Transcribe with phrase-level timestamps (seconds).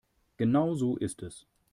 [0.37, 1.45] Genau so ist es.